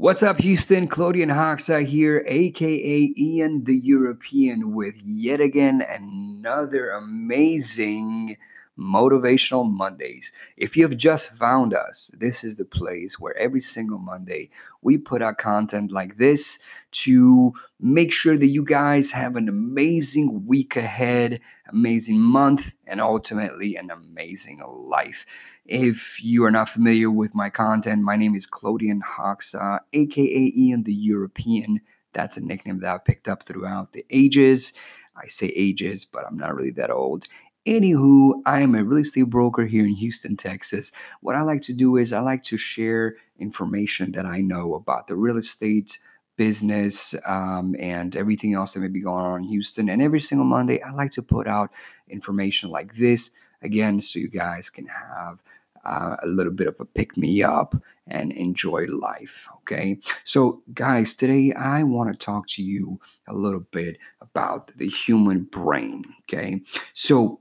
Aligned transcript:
What's 0.00 0.22
up, 0.22 0.38
Houston? 0.42 0.86
Claudian 0.86 1.28
Hoxa 1.28 1.84
here, 1.84 2.24
aka 2.28 3.12
Ian 3.16 3.64
the 3.64 3.74
European, 3.74 4.72
with 4.72 5.02
yet 5.04 5.40
again 5.40 5.82
another 5.82 6.90
amazing 6.90 8.36
Motivational 8.78 9.68
Mondays. 9.70 10.30
If 10.56 10.76
you 10.76 10.84
have 10.84 10.96
just 10.96 11.30
found 11.30 11.74
us, 11.74 12.10
this 12.18 12.44
is 12.44 12.56
the 12.56 12.64
place 12.64 13.18
where 13.18 13.36
every 13.36 13.60
single 13.60 13.98
Monday 13.98 14.50
we 14.82 14.96
put 14.96 15.20
out 15.20 15.38
content 15.38 15.90
like 15.90 16.16
this 16.16 16.58
to 16.90 17.52
make 17.80 18.12
sure 18.12 18.38
that 18.38 18.46
you 18.46 18.64
guys 18.64 19.10
have 19.10 19.36
an 19.36 19.48
amazing 19.48 20.46
week 20.46 20.76
ahead, 20.76 21.40
amazing 21.68 22.20
month, 22.20 22.72
and 22.86 23.00
ultimately 23.00 23.76
an 23.76 23.90
amazing 23.90 24.62
life. 24.66 25.26
If 25.64 26.22
you 26.22 26.44
are 26.44 26.50
not 26.50 26.68
familiar 26.68 27.10
with 27.10 27.34
my 27.34 27.50
content, 27.50 28.02
my 28.02 28.16
name 28.16 28.34
is 28.34 28.46
Claudian 28.46 29.02
Hoxa, 29.02 29.80
aka 29.92 30.52
Ian 30.56 30.84
the 30.84 30.94
European. 30.94 31.80
That's 32.12 32.36
a 32.36 32.40
nickname 32.40 32.80
that 32.80 32.94
I 32.94 32.98
picked 32.98 33.28
up 33.28 33.42
throughout 33.42 33.92
the 33.92 34.06
ages. 34.10 34.72
I 35.14 35.26
say 35.26 35.48
ages, 35.48 36.04
but 36.04 36.24
I'm 36.26 36.38
not 36.38 36.54
really 36.54 36.70
that 36.72 36.90
old. 36.90 37.26
Anywho, 37.68 38.40
I 38.46 38.62
am 38.62 38.74
a 38.74 38.82
real 38.82 39.02
estate 39.02 39.24
broker 39.24 39.66
here 39.66 39.84
in 39.84 39.92
Houston, 39.92 40.36
Texas. 40.36 40.90
What 41.20 41.36
I 41.36 41.42
like 41.42 41.60
to 41.62 41.74
do 41.74 41.98
is 41.98 42.14
I 42.14 42.20
like 42.20 42.42
to 42.44 42.56
share 42.56 43.16
information 43.38 44.12
that 44.12 44.24
I 44.24 44.40
know 44.40 44.72
about 44.72 45.06
the 45.06 45.16
real 45.16 45.36
estate 45.36 45.98
business 46.36 47.14
um, 47.26 47.76
and 47.78 48.16
everything 48.16 48.54
else 48.54 48.72
that 48.72 48.80
may 48.80 48.88
be 48.88 49.02
going 49.02 49.22
on 49.22 49.42
in 49.42 49.48
Houston. 49.50 49.90
And 49.90 50.00
every 50.00 50.18
single 50.18 50.46
Monday, 50.46 50.80
I 50.80 50.92
like 50.92 51.10
to 51.10 51.22
put 51.22 51.46
out 51.46 51.70
information 52.08 52.70
like 52.70 52.94
this 52.94 53.32
again 53.60 54.00
so 54.00 54.18
you 54.18 54.28
guys 54.28 54.70
can 54.70 54.86
have 54.86 55.42
uh, 55.84 56.16
a 56.22 56.26
little 56.26 56.54
bit 56.54 56.68
of 56.68 56.80
a 56.80 56.86
pick 56.86 57.18
me 57.18 57.42
up 57.42 57.74
and 58.06 58.32
enjoy 58.32 58.86
life. 58.86 59.46
Okay. 59.58 59.98
So, 60.24 60.62
guys, 60.72 61.14
today 61.14 61.52
I 61.52 61.82
want 61.82 62.10
to 62.10 62.16
talk 62.16 62.48
to 62.48 62.62
you 62.62 62.98
a 63.26 63.34
little 63.34 63.66
bit 63.72 63.98
about 64.22 64.74
the 64.78 64.88
human 64.88 65.42
brain. 65.42 66.06
Okay. 66.22 66.62
So, 66.94 67.40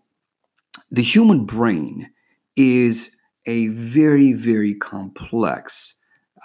the 0.91 1.03
human 1.03 1.45
brain 1.45 2.09
is 2.55 3.15
a 3.45 3.67
very, 3.67 4.33
very 4.33 4.75
complex 4.75 5.95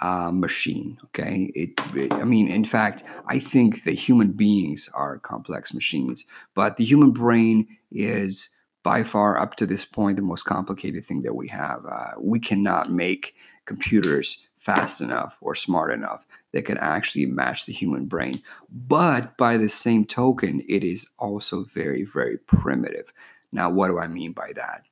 uh, 0.01 0.31
machine. 0.31 0.97
Okay, 1.05 1.51
it, 1.55 1.71
it, 1.95 2.13
I 2.13 2.23
mean, 2.23 2.47
in 2.49 2.65
fact, 2.65 3.03
I 3.27 3.39
think 3.39 3.83
that 3.83 3.93
human 3.93 4.31
beings 4.31 4.89
are 4.93 5.19
complex 5.19 5.73
machines, 5.73 6.25
but 6.55 6.77
the 6.77 6.85
human 6.85 7.11
brain 7.11 7.67
is 7.91 8.49
by 8.83 9.03
far 9.03 9.39
up 9.39 9.55
to 9.55 9.65
this 9.65 9.85
point 9.85 10.17
the 10.17 10.21
most 10.21 10.43
complicated 10.43 11.05
thing 11.05 11.21
that 11.21 11.35
we 11.35 11.47
have. 11.47 11.85
Uh, 11.85 12.11
we 12.19 12.39
cannot 12.39 12.91
make 12.91 13.35
computers 13.65 14.45
fast 14.57 15.01
enough 15.01 15.37
or 15.41 15.55
smart 15.55 15.91
enough 15.91 16.25
that 16.51 16.65
can 16.65 16.77
actually 16.77 17.25
match 17.25 17.65
the 17.65 17.73
human 17.73 18.05
brain. 18.05 18.41
But 18.69 19.37
by 19.37 19.57
the 19.57 19.69
same 19.69 20.05
token, 20.05 20.63
it 20.69 20.83
is 20.83 21.07
also 21.19 21.63
very, 21.63 22.03
very 22.03 22.37
primitive. 22.37 23.11
Now, 23.53 23.69
what 23.69 23.87
do 23.87 23.99
I 23.99 24.07
mean 24.07 24.33
by 24.33 24.51
that? 24.53 24.83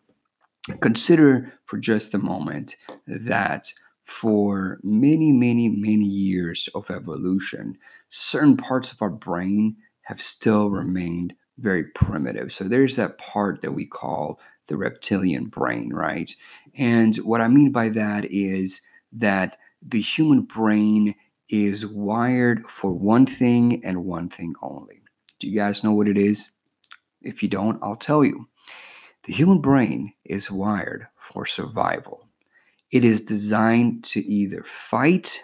Consider 0.79 1.51
for 1.65 1.77
just 1.77 2.13
a 2.13 2.19
moment 2.19 2.75
that 3.07 3.71
for 4.03 4.79
many, 4.83 5.31
many, 5.31 5.69
many 5.69 6.05
years 6.05 6.69
of 6.75 6.91
evolution, 6.91 7.77
certain 8.09 8.55
parts 8.55 8.91
of 8.91 9.01
our 9.01 9.09
brain 9.09 9.75
have 10.03 10.21
still 10.21 10.69
remained 10.69 11.33
very 11.57 11.83
primitive. 11.83 12.51
So 12.51 12.65
there's 12.65 12.95
that 12.95 13.17
part 13.17 13.61
that 13.61 13.73
we 13.73 13.85
call 13.85 14.39
the 14.67 14.77
reptilian 14.77 15.45
brain, 15.45 15.93
right? 15.93 16.33
And 16.75 17.15
what 17.17 17.41
I 17.41 17.47
mean 17.47 17.71
by 17.71 17.89
that 17.89 18.25
is 18.25 18.81
that 19.13 19.57
the 19.81 20.01
human 20.01 20.41
brain 20.41 21.15
is 21.49 21.85
wired 21.85 22.69
for 22.69 22.91
one 22.91 23.25
thing 23.25 23.83
and 23.83 24.05
one 24.05 24.29
thing 24.29 24.53
only. 24.61 25.01
Do 25.39 25.47
you 25.47 25.55
guys 25.55 25.83
know 25.83 25.91
what 25.91 26.07
it 26.07 26.17
is? 26.17 26.49
If 27.21 27.43
you 27.43 27.49
don't, 27.49 27.79
I'll 27.83 27.95
tell 27.95 28.23
you. 28.23 28.47
The 29.23 29.33
human 29.33 29.59
brain 29.59 30.13
is 30.25 30.49
wired 30.49 31.07
for 31.15 31.45
survival. 31.45 32.27
It 32.91 33.05
is 33.05 33.21
designed 33.21 34.03
to 34.05 34.25
either 34.25 34.63
fight 34.63 35.39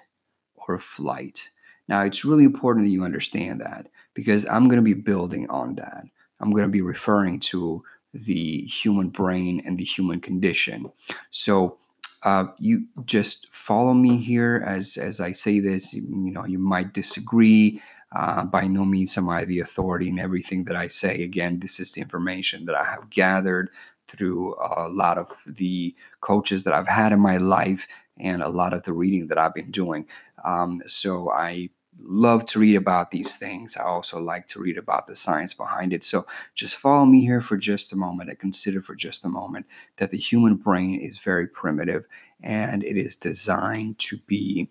or 0.55 0.79
flight. 0.79 1.49
Now, 1.87 2.01
it's 2.01 2.25
really 2.25 2.43
important 2.43 2.85
that 2.85 2.91
you 2.91 3.03
understand 3.03 3.61
that 3.61 3.87
because 4.13 4.45
I'm 4.45 4.65
going 4.65 4.77
to 4.77 4.81
be 4.81 4.93
building 4.93 5.49
on 5.49 5.75
that. 5.75 6.03
I'm 6.39 6.51
going 6.51 6.63
to 6.63 6.69
be 6.69 6.81
referring 6.81 7.39
to 7.41 7.83
the 8.13 8.61
human 8.63 9.09
brain 9.09 9.61
and 9.65 9.77
the 9.77 9.83
human 9.83 10.19
condition. 10.19 10.91
So, 11.29 11.77
uh, 12.23 12.47
you 12.57 12.83
just 13.05 13.47
follow 13.53 13.93
me 13.93 14.17
here 14.17 14.63
as 14.65 14.97
as 14.97 15.21
I 15.21 15.31
say 15.31 15.59
this. 15.59 15.93
You 15.93 16.31
know, 16.31 16.45
you 16.45 16.57
might 16.57 16.93
disagree. 16.93 17.79
Uh, 18.15 18.43
by 18.45 18.67
no 18.67 18.85
means 18.85 19.17
am 19.17 19.29
I 19.29 19.43
the 19.45 19.59
authority 19.59 20.09
in 20.09 20.19
everything 20.19 20.63
that 20.65 20.75
I 20.75 20.87
say. 20.87 21.23
Again, 21.23 21.59
this 21.59 21.79
is 21.79 21.91
the 21.91 22.01
information 22.01 22.65
that 22.65 22.75
I 22.75 22.85
have 22.85 23.09
gathered 23.09 23.69
through 24.07 24.55
a 24.55 24.87
lot 24.87 25.17
of 25.17 25.29
the 25.45 25.93
coaches 26.21 26.63
that 26.63 26.73
I've 26.73 26.87
had 26.87 27.11
in 27.11 27.19
my 27.19 27.37
life 27.37 27.85
and 28.17 28.41
a 28.41 28.49
lot 28.49 28.73
of 28.73 28.83
the 28.83 28.93
reading 28.93 29.27
that 29.27 29.37
I've 29.37 29.53
been 29.53 29.71
doing. 29.71 30.05
Um, 30.45 30.81
so 30.87 31.29
I 31.31 31.69
love 31.99 32.45
to 32.45 32.59
read 32.59 32.75
about 32.75 33.11
these 33.11 33.37
things. 33.37 33.75
I 33.75 33.83
also 33.83 34.19
like 34.19 34.47
to 34.49 34.59
read 34.59 34.77
about 34.77 35.07
the 35.07 35.15
science 35.15 35.53
behind 35.53 35.93
it. 35.93 36.03
So 36.03 36.25
just 36.53 36.75
follow 36.75 37.05
me 37.05 37.21
here 37.21 37.41
for 37.41 37.57
just 37.57 37.91
a 37.91 37.95
moment 37.95 38.29
and 38.29 38.39
consider 38.39 38.81
for 38.81 38.95
just 38.95 39.25
a 39.25 39.29
moment 39.29 39.65
that 39.97 40.11
the 40.11 40.17
human 40.17 40.55
brain 40.55 40.99
is 40.99 41.19
very 41.19 41.47
primitive 41.47 42.05
and 42.41 42.83
it 42.83 42.97
is 42.97 43.15
designed 43.15 43.97
to 43.99 44.17
be 44.27 44.69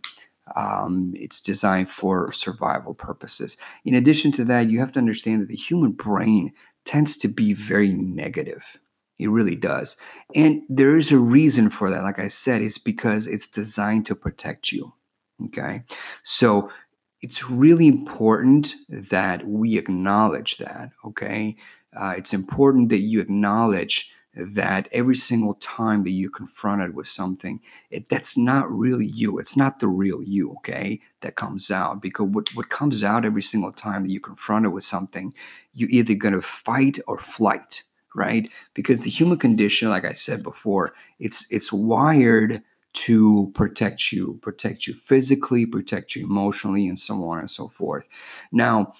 um, 0.54 1.12
it's 1.16 1.40
designed 1.40 1.90
for 1.90 2.30
survival 2.30 2.94
purposes. 2.94 3.56
In 3.84 3.94
addition 3.94 4.30
to 4.32 4.44
that, 4.44 4.70
you 4.70 4.78
have 4.78 4.92
to 4.92 4.98
understand 4.98 5.42
that 5.42 5.48
the 5.48 5.56
human 5.56 5.92
brain 5.92 6.52
tends 6.84 7.16
to 7.18 7.28
be 7.28 7.52
very 7.52 7.92
negative. 7.92 8.78
It 9.18 9.28
really 9.28 9.56
does. 9.56 9.96
And 10.34 10.62
there 10.68 10.94
is 10.94 11.10
a 11.10 11.18
reason 11.18 11.70
for 11.70 11.90
that. 11.90 12.02
Like 12.02 12.18
I 12.18 12.28
said, 12.28 12.62
it's 12.62 12.78
because 12.78 13.26
it's 13.26 13.46
designed 13.46 14.06
to 14.06 14.14
protect 14.14 14.70
you. 14.72 14.92
Okay. 15.46 15.82
So 16.22 16.70
it's 17.22 17.50
really 17.50 17.86
important 17.86 18.74
that 18.88 19.46
we 19.46 19.78
acknowledge 19.78 20.58
that. 20.58 20.90
Okay. 21.04 21.56
Uh, 21.96 22.14
it's 22.16 22.34
important 22.34 22.90
that 22.90 23.00
you 23.00 23.20
acknowledge 23.20 24.12
that 24.36 24.86
every 24.92 25.16
single 25.16 25.54
time 25.54 26.04
that 26.04 26.10
you're 26.10 26.30
confronted 26.30 26.94
with 26.94 27.08
something, 27.08 27.60
it, 27.90 28.08
that's 28.10 28.36
not 28.36 28.70
really 28.70 29.06
you. 29.06 29.38
It's 29.38 29.56
not 29.56 29.80
the 29.80 29.88
real 29.88 30.22
you, 30.22 30.52
okay, 30.56 31.00
that 31.22 31.36
comes 31.36 31.70
out. 31.70 32.02
Because 32.02 32.28
what, 32.28 32.54
what 32.54 32.68
comes 32.68 33.02
out 33.02 33.24
every 33.24 33.42
single 33.42 33.72
time 33.72 34.02
that 34.02 34.10
you're 34.10 34.20
confronted 34.20 34.72
with 34.72 34.84
something, 34.84 35.32
you're 35.72 35.90
either 35.90 36.14
going 36.14 36.34
to 36.34 36.42
fight 36.42 36.98
or 37.08 37.16
flight, 37.16 37.82
right? 38.14 38.50
Because 38.74 39.00
the 39.00 39.10
human 39.10 39.38
condition, 39.38 39.88
like 39.88 40.04
I 40.04 40.12
said 40.12 40.42
before, 40.42 40.94
it's 41.18 41.46
it's 41.50 41.72
wired 41.72 42.62
to 42.92 43.50
protect 43.54 44.12
you, 44.12 44.38
protect 44.42 44.86
you 44.86 44.94
physically, 44.94 45.66
protect 45.66 46.14
you 46.14 46.24
emotionally, 46.24 46.88
and 46.88 46.98
so 46.98 47.28
on 47.28 47.38
and 47.38 47.50
so 47.50 47.68
forth. 47.68 48.08
Now, 48.52 48.94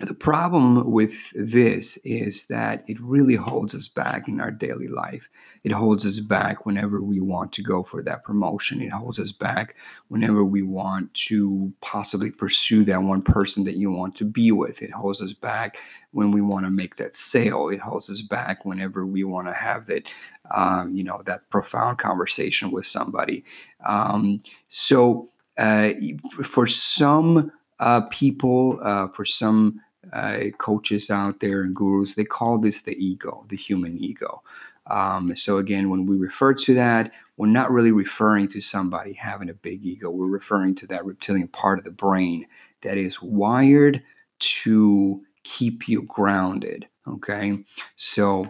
the 0.00 0.14
problem 0.14 0.90
with 0.90 1.30
this 1.34 1.96
is 1.98 2.46
that 2.46 2.84
it 2.86 3.00
really 3.00 3.34
holds 3.34 3.74
us 3.74 3.88
back 3.88 4.28
in 4.28 4.40
our 4.40 4.50
daily 4.50 4.88
life. 4.88 5.30
It 5.64 5.72
holds 5.72 6.04
us 6.04 6.20
back 6.20 6.66
whenever 6.66 7.00
we 7.00 7.18
want 7.20 7.52
to 7.52 7.62
go 7.62 7.82
for 7.82 8.02
that 8.02 8.22
promotion. 8.22 8.82
It 8.82 8.92
holds 8.92 9.18
us 9.18 9.32
back 9.32 9.74
whenever 10.08 10.44
we 10.44 10.60
want 10.60 11.14
to 11.28 11.72
possibly 11.80 12.30
pursue 12.30 12.84
that 12.84 13.02
one 13.02 13.22
person 13.22 13.64
that 13.64 13.76
you 13.76 13.90
want 13.90 14.14
to 14.16 14.26
be 14.26 14.52
with. 14.52 14.82
It 14.82 14.92
holds 14.92 15.22
us 15.22 15.32
back 15.32 15.78
when 16.10 16.30
we 16.30 16.42
want 16.42 16.66
to 16.66 16.70
make 16.70 16.96
that 16.96 17.16
sale. 17.16 17.70
It 17.70 17.80
holds 17.80 18.10
us 18.10 18.20
back 18.20 18.66
whenever 18.66 19.06
we 19.06 19.24
want 19.24 19.46
to 19.48 19.54
have 19.54 19.86
that, 19.86 20.10
um, 20.54 20.94
you 20.94 21.04
know, 21.04 21.22
that 21.24 21.48
profound 21.48 21.98
conversation 21.98 22.70
with 22.70 22.84
somebody. 22.84 23.44
Um, 23.86 24.40
so, 24.68 25.30
uh, 25.56 25.94
for 26.44 26.66
some 26.66 27.50
uh, 27.78 28.02
people, 28.02 28.78
uh, 28.82 29.08
for 29.08 29.24
some 29.24 29.80
uh, 30.12 30.44
coaches 30.58 31.10
out 31.10 31.40
there 31.40 31.62
and 31.62 31.74
gurus, 31.74 32.14
they 32.14 32.24
call 32.24 32.58
this 32.58 32.82
the 32.82 32.96
ego, 33.04 33.44
the 33.48 33.56
human 33.56 33.98
ego. 33.98 34.42
Um, 34.88 35.34
so 35.34 35.58
again, 35.58 35.90
when 35.90 36.06
we 36.06 36.16
refer 36.16 36.54
to 36.54 36.74
that, 36.74 37.12
we're 37.36 37.48
not 37.48 37.72
really 37.72 37.92
referring 37.92 38.48
to 38.48 38.60
somebody 38.60 39.12
having 39.12 39.50
a 39.50 39.54
big 39.54 39.84
ego. 39.84 40.10
We're 40.10 40.26
referring 40.26 40.74
to 40.76 40.86
that 40.88 41.04
reptilian 41.04 41.48
part 41.48 41.78
of 41.78 41.84
the 41.84 41.90
brain 41.90 42.46
that 42.82 42.96
is 42.96 43.20
wired 43.20 44.02
to 44.38 45.22
keep 45.42 45.88
you 45.88 46.02
grounded. 46.02 46.86
Okay, 47.08 47.58
so 47.96 48.48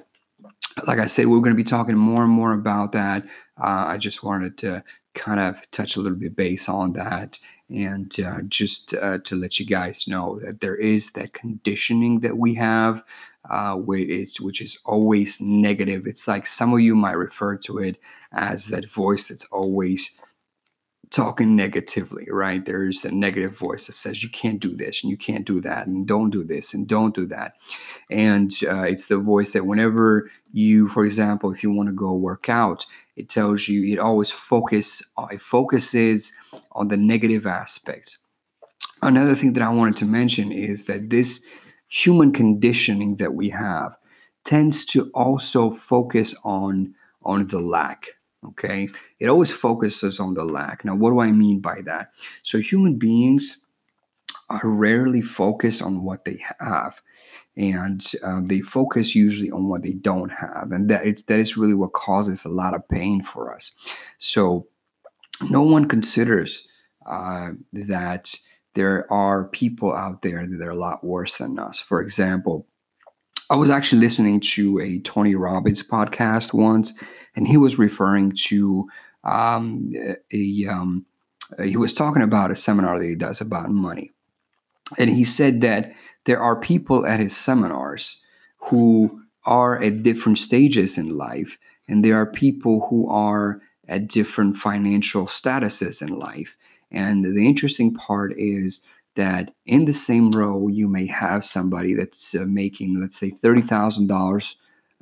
like 0.87 0.99
I 0.99 1.07
said, 1.07 1.27
we're 1.27 1.41
going 1.41 1.55
to 1.55 1.63
be 1.63 1.65
talking 1.65 1.97
more 1.97 2.23
and 2.23 2.33
more 2.33 2.53
about 2.53 2.93
that. 2.93 3.25
Uh, 3.59 3.85
I 3.87 3.97
just 3.97 4.23
wanted 4.23 4.59
to 4.59 4.85
kind 5.15 5.41
of 5.41 5.69
touch 5.71 5.97
a 5.97 6.01
little 6.01 6.19
bit 6.19 6.37
base 6.37 6.69
on 6.69 6.93
that 6.93 7.39
and 7.69 8.19
uh, 8.21 8.41
just 8.49 8.95
uh, 8.95 9.19
to 9.25 9.35
let 9.35 9.59
you 9.59 9.67
guys 9.67 10.07
know 10.07 10.39
that 10.41 10.61
there 10.61 10.77
is 10.77 11.11
that 11.13 11.33
conditioning 11.33 12.21
that 12.21 12.37
we 12.37 12.55
have 12.55 13.03
uh, 13.51 13.75
which 13.75 14.09
is 14.09 14.41
which 14.41 14.61
is 14.61 14.79
always 14.85 15.41
negative 15.41 16.07
it's 16.07 16.29
like 16.29 16.47
some 16.47 16.73
of 16.73 16.81
you 16.81 16.95
might 16.95 17.13
refer 17.13 17.57
to 17.57 17.79
it 17.79 17.97
as 18.33 18.67
that 18.69 18.89
voice 18.89 19.29
that's 19.29 19.45
always 19.47 20.19
talking 21.11 21.57
negatively, 21.57 22.27
right? 22.31 22.65
There's 22.65 23.05
a 23.05 23.11
negative 23.11 23.57
voice 23.57 23.87
that 23.87 23.95
says 23.95 24.23
you 24.23 24.29
can't 24.29 24.61
do 24.61 24.75
this 24.75 25.03
and 25.03 25.11
you 25.11 25.17
can't 25.17 25.47
do 25.47 25.61
that 25.61 25.87
and 25.87 26.07
don't 26.07 26.31
do 26.31 26.45
this 26.45 26.75
and 26.75 26.87
don't 26.87 27.15
do 27.15 27.27
that. 27.27 27.55
And 28.11 28.51
uh, 28.69 28.83
it's 28.83 29.07
the 29.07 29.19
voice 29.19 29.53
that 29.53 29.67
whenever 29.67 30.31
you, 30.53 30.89
for 30.89 31.05
example, 31.05 31.53
if 31.53 31.63
you 31.63 31.71
want 31.71 31.89
to 31.89 31.95
go 31.95 32.13
work 32.15 32.49
out, 32.49 32.85
it 33.17 33.29
tells 33.29 33.67
you 33.67 33.85
it 33.93 33.99
always 33.99 34.31
focus 34.31 35.03
uh, 35.17 35.29
it 35.31 35.41
focuses 35.41 36.35
on 36.77 36.89
the 36.89 36.97
negative 36.97 37.47
aspects. 37.47 38.19
Another 39.03 39.35
thing 39.35 39.53
that 39.55 39.63
I 39.63 39.69
wanted 39.69 39.97
to 39.97 40.05
mention 40.05 40.53
is 40.53 40.85
that 40.85 41.11
this 41.11 41.45
human 41.89 42.33
conditioning 42.33 43.17
that 43.17 43.35
we 43.35 43.51
have 43.51 43.97
tends 44.45 44.85
to 44.87 45.11
also 45.15 45.71
focus 45.71 46.35
on 46.45 46.95
on 47.25 47.49
the 47.49 47.61
lack 47.61 48.09
okay? 48.45 48.89
It 49.19 49.29
always 49.29 49.53
focuses 49.53 50.21
on 50.21 50.35
the 50.35 50.45
lack. 50.45 50.85
Now 50.85 50.95
what 50.95 51.11
do 51.11 51.21
i 51.21 51.31
mean 51.31 51.61
by 51.61 51.83
that? 51.83 52.13
So 52.43 52.59
human 52.59 52.97
beings 52.97 53.59
are 54.49 54.61
rarely 54.65 55.23
focused 55.23 55.83
on 55.83 56.05
what 56.05 56.25
they 56.25 56.41
have 56.61 57.01
and 57.57 58.05
um, 58.23 58.47
they 58.47 58.61
focus 58.61 59.15
usually 59.15 59.51
on 59.51 59.69
what 59.69 59.83
they 59.83 59.93
don't 59.93 60.29
have 60.29 60.71
and 60.71 60.89
that 60.89 61.27
that 61.27 61.41
is 61.41 61.57
really 61.57 61.75
what 61.75 61.95
causes 61.95 62.45
a 62.45 62.49
lot 62.49 62.75
of 62.75 62.89
pain 62.89 63.23
for 63.23 63.53
us. 63.53 63.73
So 64.19 64.69
no 65.51 65.63
one 65.63 65.87
considers 65.87 66.69
uh, 67.07 67.51
that 67.73 68.35
there 68.75 69.11
are 69.13 69.49
people 69.49 69.95
out 69.95 70.23
there 70.23 70.47
that 70.47 70.67
are 70.67 70.71
a 70.71 70.77
lot 70.77 71.05
worse 71.05 71.39
than 71.39 71.59
us. 71.59 71.79
For 71.79 72.01
example 72.01 72.67
i 73.49 73.55
was 73.55 73.71
actually 73.71 74.01
listening 74.01 74.41
to 74.41 74.81
a 74.81 74.99
tony 75.03 75.37
robbins 75.37 75.81
podcast 75.81 76.53
once 76.53 76.93
and 77.37 77.47
he 77.47 77.57
was 77.57 77.79
referring 77.79 78.33
to 78.33 78.89
um, 79.27 79.93
a 80.33 80.67
um, 80.69 81.05
he 81.63 81.77
was 81.77 81.93
talking 81.93 82.23
about 82.23 82.51
a 82.51 82.57
seminar 82.57 82.99
that 82.99 83.07
he 83.07 83.15
does 83.15 83.41
about 83.41 83.71
money, 83.71 84.13
and 84.99 85.11
he 85.11 85.25
said 85.25 85.61
that 85.61 85.93
there 86.25 86.41
are 86.41 86.59
people 86.59 87.07
at 87.07 87.21
his 87.21 87.37
seminars 87.37 88.23
who 88.59 89.21
are 89.45 89.81
at 89.83 90.03
different 90.03 90.39
stages 90.39 90.97
in 90.97 91.17
life, 91.17 91.59
and 91.89 92.05
there 92.05 92.17
are 92.17 92.27
people 92.27 92.87
who 92.89 93.09
are 93.09 93.61
at 93.89 94.09
different 94.09 94.57
financial 94.57 95.27
statuses 95.27 96.03
in 96.03 96.19
life. 96.19 96.57
And 96.91 97.25
the 97.25 97.47
interesting 97.47 97.95
part 97.95 98.35
is 98.37 98.83
that 99.15 99.53
in 99.65 99.87
the 99.87 99.93
same 99.93 100.31
row, 100.31 100.69
you 100.69 100.89
may 100.89 101.07
have 101.07 101.45
somebody 101.45 101.95
that's 101.95 102.35
uh, 102.35 102.45
making, 102.47 103.01
let's 103.01 103.19
say, 103.19 103.31
thirty 103.31 103.63
thousand 103.63 104.09
dollars 104.09 104.57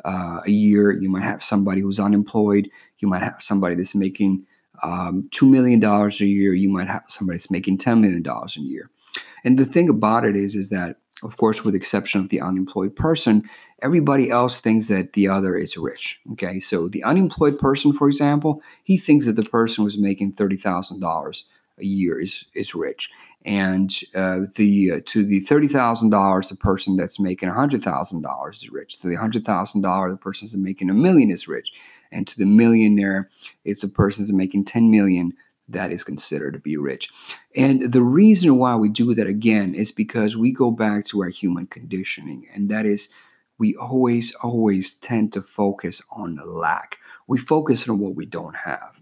uh, 0.05 0.41
a 0.45 0.51
year. 0.51 0.93
You 0.93 1.09
might 1.09 1.25
have 1.25 1.43
somebody 1.43 1.81
who's 1.81 2.01
unemployed. 2.01 2.71
You 2.99 3.09
might 3.09 3.23
have 3.23 3.43
somebody 3.43 3.75
that's 3.75 3.95
making 3.95 4.47
um, 4.83 5.29
$2 5.31 5.49
million 5.49 5.83
a 5.85 6.09
year. 6.25 6.55
You 6.55 6.69
might 6.69 6.89
have 6.89 7.05
somebody 7.09 7.39
that's 7.39 7.51
making 7.51 7.79
$10 7.79 8.01
million 8.01 8.27
a 8.27 8.61
year. 8.61 8.91
And 9.45 9.59
the 9.59 9.65
thing 9.65 9.89
about 9.89 10.25
it 10.25 10.37
is, 10.37 10.57
is 10.57 10.71
that, 10.71 10.97
of 11.23 11.37
course, 11.37 11.65
with 11.65 11.75
the 11.75 11.79
exception 11.79 12.21
of 12.21 12.29
the 12.29 12.41
unemployed 12.41 12.97
person, 12.97 13.49
everybody 13.81 14.31
else 14.31 14.61
thinks 14.61 14.89
that 14.89 15.13
the 15.13 15.29
other 15.29 15.57
is 15.57 15.77
rich. 15.77 16.21
Okay. 16.33 16.61
So 16.61 16.89
the 16.89 17.05
unemployed 17.05 17.59
person, 17.59 17.93
for 17.93 18.09
example, 18.09 18.63
he 18.83 18.99
thinks 18.99 19.27
that 19.27 19.37
the 19.37 19.43
person 19.43 19.85
who's 19.85 19.97
making 19.97 20.35
$30,000 20.35 21.43
a 21.79 21.85
year 21.85 22.21
is, 22.21 22.45
is 22.55 22.75
rich 22.75 23.11
and 23.45 23.95
uh, 24.15 24.41
the 24.55 24.91
uh, 24.91 25.01
to 25.07 25.25
the 25.25 25.41
thirty 25.41 25.69
thousand 25.69 26.11
dollars, 26.11 26.49
the 26.49 26.57
person 26.57 26.97
that's 26.97 27.21
making 27.21 27.51
hundred 27.51 27.83
thousand 27.83 28.23
dollars 28.23 28.63
is 28.63 28.71
rich. 28.71 28.99
To 29.01 29.09
the 29.09 29.17
hundred 29.17 29.45
thousand 29.45 29.83
dollar, 29.83 30.11
the 30.11 30.17
person 30.17 30.47
that's 30.47 30.57
making 30.57 30.89
a 30.89 30.95
million 30.95 31.31
is 31.31 31.47
rich, 31.47 31.73
and 32.11 32.27
to 32.27 32.39
the 32.39 32.47
millionaire, 32.47 33.29
it's 33.65 33.83
a 33.83 33.89
person 33.89 34.23
that's 34.23 34.33
making 34.33 34.65
ten 34.65 34.91
million 34.91 35.35
that 35.69 35.93
is 35.93 36.05
considered 36.05 36.53
to 36.53 36.59
be 36.59 36.77
rich. 36.77 37.11
And 37.57 37.93
the 37.93 38.03
reason 38.03 38.59
why 38.59 38.77
we 38.77 38.89
do 38.89 39.15
that 39.15 39.27
again 39.27 39.75
is 39.75 39.93
because 39.93 40.37
we 40.37 40.53
go 40.53 40.71
back 40.71 41.07
to 41.07 41.23
our 41.23 41.29
human 41.29 41.67
conditioning, 41.67 42.47
and 42.53 42.69
that 42.69 42.87
is 42.87 43.09
we 43.59 43.77
always, 43.77 44.35
always 44.43 44.95
tend 44.95 45.33
to 45.33 45.43
focus 45.43 46.03
on 46.11 46.37
the 46.37 46.45
lack. 46.45 46.99
We 47.27 47.39
focus 47.39 47.89
on 47.89 47.99
what 47.99 48.15
we 48.15 48.27
don't 48.27 48.57
have. 48.57 49.01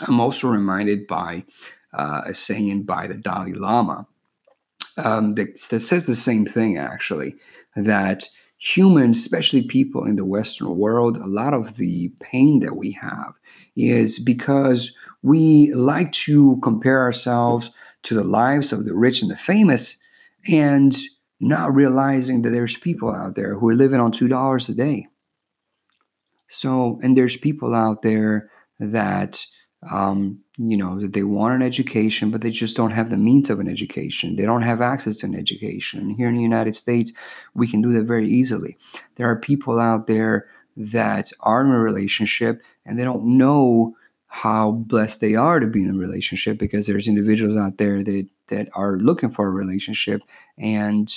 I'm 0.00 0.20
also 0.20 0.48
reminded 0.48 1.06
by 1.06 1.44
uh, 1.92 2.22
a 2.26 2.34
saying 2.34 2.82
by 2.84 3.06
the 3.06 3.14
Dalai 3.14 3.52
Lama 3.52 4.06
um, 4.96 5.32
that, 5.32 5.60
that 5.70 5.80
says 5.80 6.06
the 6.06 6.16
same 6.16 6.46
thing, 6.46 6.78
actually, 6.78 7.36
that 7.76 8.24
humans, 8.58 9.18
especially 9.18 9.62
people 9.62 10.04
in 10.04 10.16
the 10.16 10.24
Western 10.24 10.76
world, 10.76 11.16
a 11.16 11.26
lot 11.26 11.54
of 11.54 11.76
the 11.76 12.12
pain 12.20 12.60
that 12.60 12.76
we 12.76 12.92
have 12.92 13.34
is 13.76 14.18
because 14.18 14.94
we 15.22 15.72
like 15.74 16.12
to 16.12 16.58
compare 16.62 17.00
ourselves 17.00 17.70
to 18.02 18.14
the 18.14 18.24
lives 18.24 18.72
of 18.72 18.84
the 18.84 18.94
rich 18.94 19.22
and 19.22 19.30
the 19.30 19.36
famous 19.36 19.98
and 20.48 20.96
not 21.40 21.74
realizing 21.74 22.42
that 22.42 22.50
there's 22.50 22.76
people 22.76 23.10
out 23.10 23.34
there 23.34 23.54
who 23.54 23.68
are 23.68 23.74
living 23.74 24.00
on 24.00 24.12
$2 24.12 24.68
a 24.68 24.72
day. 24.72 25.06
So, 26.48 26.98
and 27.02 27.14
there's 27.14 27.36
people 27.36 27.74
out 27.74 28.02
there 28.02 28.50
that 28.78 29.44
um, 29.90 30.40
you 30.58 30.76
know 30.76 31.00
that 31.00 31.14
they 31.14 31.22
want 31.22 31.54
an 31.54 31.62
education 31.62 32.30
but 32.30 32.42
they 32.42 32.50
just 32.50 32.76
don't 32.76 32.90
have 32.90 33.08
the 33.08 33.16
means 33.16 33.48
of 33.48 33.60
an 33.60 33.68
education. 33.68 34.36
They 34.36 34.44
don't 34.44 34.62
have 34.62 34.82
access 34.82 35.16
to 35.18 35.26
an 35.26 35.34
education. 35.34 36.10
Here 36.10 36.28
in 36.28 36.36
the 36.36 36.42
united 36.42 36.76
states 36.76 37.12
we 37.54 37.66
can 37.66 37.80
do 37.80 37.92
that 37.94 38.04
very 38.04 38.28
easily. 38.28 38.76
There 39.16 39.30
are 39.30 39.36
people 39.36 39.78
out 39.80 40.06
there 40.06 40.48
that 40.76 41.32
are 41.40 41.62
in 41.62 41.70
a 41.70 41.78
relationship 41.78 42.62
and 42.84 42.98
they 42.98 43.04
don't 43.04 43.38
know 43.38 43.96
how 44.32 44.70
blessed 44.72 45.20
they 45.20 45.34
are 45.34 45.60
to 45.60 45.66
be 45.66 45.82
in 45.82 45.90
a 45.90 45.98
relationship 45.98 46.56
because 46.56 46.86
there's 46.86 47.08
individuals 47.08 47.56
out 47.56 47.78
there 47.78 48.02
that 48.02 48.26
that 48.48 48.68
are 48.74 48.96
looking 48.96 49.30
for 49.30 49.46
a 49.46 49.50
relationship 49.50 50.22
and 50.56 51.12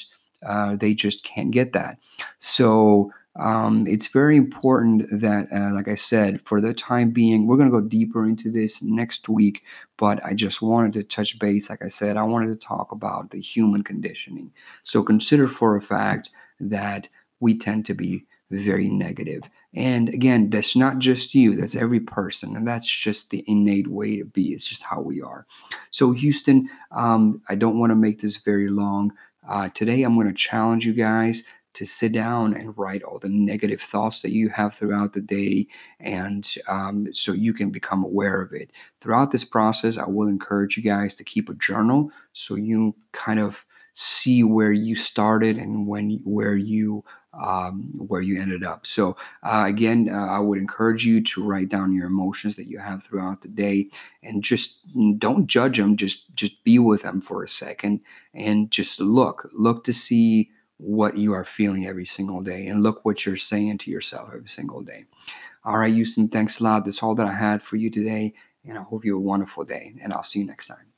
uh, 0.46 0.76
they 0.76 0.94
just 0.94 1.24
can't 1.24 1.52
get 1.52 1.74
that 1.74 1.98
so 2.40 3.12
um, 3.36 3.88
it's 3.88 4.08
very 4.08 4.38
important 4.38 5.08
that, 5.12 5.52
uh, 5.52 5.74
like 5.74 5.88
I 5.88 5.96
said, 5.96 6.42
for 6.42 6.62
the 6.62 6.74
time 6.74 7.10
being, 7.10 7.48
we're 7.48 7.58
going 7.58 7.72
to 7.72 7.82
go 7.82 7.86
deeper 7.86 8.26
into 8.26 8.52
this 8.52 8.82
next 8.84 9.28
week. 9.28 9.64
But 9.98 10.24
I 10.24 10.34
just 10.34 10.62
wanted 10.62 10.94
to 10.94 11.04
touch 11.04 11.40
base. 11.40 11.70
Like 11.70 11.84
I 11.84 11.88
said, 11.88 12.16
I 12.16 12.24
wanted 12.24 12.48
to 12.50 12.68
talk 12.68 12.92
about 12.92 13.32
the 13.32 13.42
human 13.42 13.84
conditioning. 13.84 14.52
So 14.84 15.02
consider 15.02 15.48
for 15.48 15.76
a 15.76 15.82
fact 15.82 16.30
that 16.60 17.10
we 17.40 17.58
tend 17.58 17.86
to 17.88 17.94
be 17.94 18.26
very 18.62 18.88
negative. 18.88 19.44
And 19.74 20.10
again, 20.10 20.50
that's 20.50 20.76
not 20.76 21.00
just 21.00 21.34
you, 21.34 21.56
that's 21.56 21.76
every 21.76 22.00
person. 22.00 22.56
And 22.56 22.68
that's 22.68 22.90
just 22.90 23.30
the 23.30 23.44
innate 23.48 23.88
way 23.88 24.18
to 24.18 24.26
be. 24.26 24.54
It's 24.54 24.68
just 24.68 24.84
how 24.84 25.02
we 25.02 25.22
are. 25.22 25.46
So, 25.90 26.12
Houston, 26.12 26.70
um, 26.92 27.42
I 27.50 27.56
don't 27.56 27.80
want 27.80 27.92
to 27.92 27.96
make 27.96 28.22
this 28.22 28.38
very 28.38 28.70
long. 28.70 29.14
Uh, 29.48 29.70
today, 29.70 30.04
I'm 30.04 30.16
going 30.16 30.28
to 30.28 30.34
challenge 30.34 30.86
you 30.86 30.94
guys 30.94 31.44
to 31.74 31.86
sit 31.86 32.12
down 32.12 32.54
and 32.54 32.78
write 32.78 33.04
all 33.04 33.20
the 33.20 33.30
negative 33.30 33.82
thoughts 33.82 34.22
that 34.22 34.32
you 34.32 34.50
have 34.50 34.76
throughout 34.76 35.14
the 35.14 35.22
day 35.22 35.68
and 36.00 36.56
um, 36.68 37.12
so 37.12 37.32
you 37.32 37.54
can 37.54 37.72
become 37.72 38.04
aware 38.04 38.42
of 38.42 38.54
it 38.54 38.72
throughout 39.02 39.32
this 39.32 39.44
process 39.44 39.98
i 39.98 40.08
will 40.08 40.28
encourage 40.28 40.78
you 40.78 40.84
guys 40.84 41.16
to 41.16 41.24
keep 41.24 41.50
a 41.50 41.56
journal 41.56 42.12
so 42.34 42.56
you 42.56 42.96
kind 43.12 43.40
of 43.40 43.66
see 43.94 44.44
where 44.44 44.72
you 44.72 44.96
started 44.96 45.58
and 45.58 45.88
when 45.88 46.20
where 46.24 46.56
you 46.56 47.04
um, 47.42 47.92
where 47.98 48.22
you 48.22 48.40
ended 48.40 48.64
up 48.64 48.86
so 48.86 49.16
uh, 49.44 49.66
again 49.68 50.10
uh, 50.10 50.28
i 50.28 50.40
would 50.40 50.58
encourage 50.58 51.06
you 51.06 51.22
to 51.22 51.44
write 51.44 51.70
down 51.70 51.94
your 51.94 52.08
emotions 52.08 52.56
that 52.56 52.68
you 52.68 52.78
have 52.78 53.04
throughout 53.04 53.42
the 53.42 53.48
day 53.48 53.90
and 54.22 54.44
just 54.44 54.88
don't 55.18 55.48
judge 55.48 55.78
them 55.78 55.96
just 55.96 56.34
just 56.36 56.64
be 56.64 56.80
with 56.80 57.02
them 57.02 57.20
for 57.22 57.44
a 57.44 57.48
second 57.48 58.02
and 58.34 58.70
just 58.72 59.00
look 59.00 59.50
look 59.54 59.84
to 59.84 59.94
see 59.94 60.50
what 60.78 61.18
you 61.18 61.34
are 61.34 61.46
feeling 61.46 61.88
every 61.88 62.06
single 62.06 62.42
day 62.42 62.68
and 62.68 62.84
look 62.84 63.06
what 63.06 63.26
you're 63.26 63.38
saying 63.38 63.78
to 63.78 63.92
yourself 63.92 64.30
every 64.34 64.50
single 64.50 64.82
day. 64.82 65.06
All 65.64 65.78
right, 65.78 65.94
Houston, 65.94 66.28
thanks 66.28 66.60
a 66.60 66.64
lot. 66.64 66.86
That's 66.86 67.02
all 67.02 67.16
that 67.16 67.28
I 67.28 67.34
had 67.34 67.64
for 67.64 67.78
you 67.78 67.90
today. 67.90 68.34
And 68.66 68.78
I 68.78 68.82
hope 68.82 69.06
you 69.06 69.14
have 69.14 69.24
a 69.24 69.26
wonderful 69.26 69.64
day. 69.64 69.94
And 70.02 70.14
I'll 70.14 70.24
see 70.24 70.40
you 70.40 70.46
next 70.46 70.68
time. 70.68 70.93